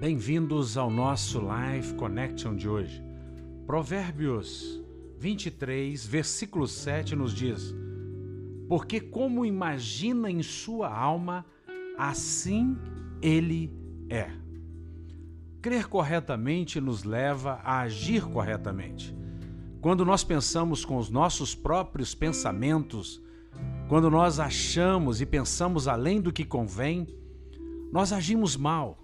[0.00, 3.04] Bem-vindos ao nosso Live Connection de hoje.
[3.66, 4.82] Provérbios
[5.18, 7.74] 23, versículo 7 nos diz:
[8.66, 11.44] Porque como imagina em sua alma,
[11.98, 12.78] assim
[13.20, 13.70] ele
[14.08, 14.30] é.
[15.60, 19.14] Crer corretamente nos leva a agir corretamente.
[19.82, 23.22] Quando nós pensamos com os nossos próprios pensamentos,
[23.86, 27.06] quando nós achamos e pensamos além do que convém,
[27.92, 28.98] nós agimos mal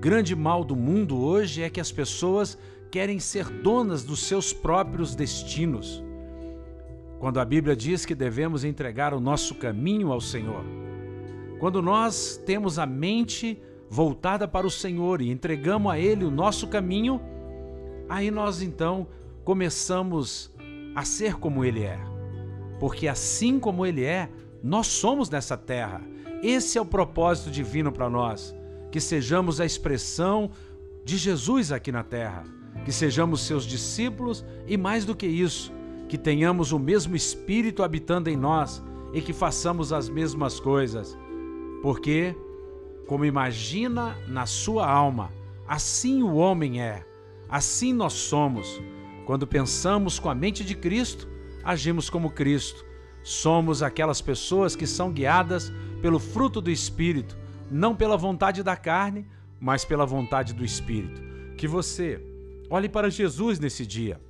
[0.00, 2.56] grande mal do mundo hoje é que as pessoas
[2.90, 6.02] querem ser donas dos seus próprios destinos.
[7.18, 10.64] Quando a Bíblia diz que devemos entregar o nosso caminho ao Senhor.
[11.58, 16.68] Quando nós temos a mente voltada para o Senhor e entregamos a Ele o nosso
[16.68, 17.20] caminho,
[18.08, 19.08] aí nós então
[19.44, 20.54] começamos
[20.94, 21.98] a ser como Ele é.
[22.78, 24.30] Porque assim como Ele é,
[24.62, 26.00] nós somos nessa terra.
[26.40, 28.56] Esse é o propósito divino para nós
[28.90, 30.50] que sejamos a expressão
[31.04, 32.44] de Jesus aqui na terra,
[32.84, 35.72] que sejamos seus discípulos e, mais do que isso,
[36.08, 41.16] que tenhamos o mesmo Espírito habitando em nós e que façamos as mesmas coisas.
[41.82, 42.34] Porque,
[43.06, 45.30] como imagina na sua alma,
[45.66, 47.04] assim o homem é,
[47.48, 48.80] assim nós somos.
[49.26, 51.28] Quando pensamos com a mente de Cristo,
[51.62, 52.84] agimos como Cristo.
[53.22, 57.36] Somos aquelas pessoas que são guiadas pelo fruto do Espírito
[57.70, 59.26] não pela vontade da carne,
[59.60, 61.20] mas pela vontade do Espírito.
[61.56, 62.20] Que você
[62.70, 64.20] olhe para Jesus nesse dia,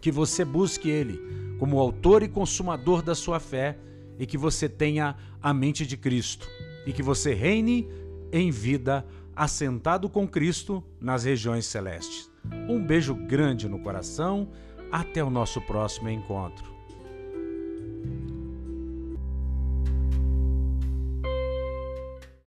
[0.00, 1.20] que você busque Ele
[1.58, 3.78] como autor e consumador da sua fé
[4.18, 6.48] e que você tenha a mente de Cristo
[6.86, 7.88] e que você reine
[8.32, 12.30] em vida assentado com Cristo nas regiões celestes.
[12.68, 14.48] Um beijo grande no coração.
[14.90, 16.70] Até o nosso próximo encontro.